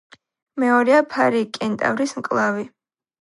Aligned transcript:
მეორეა 0.63 1.01
ფარი-კენტავრის 1.11 2.15
მკლავი. 2.21 2.67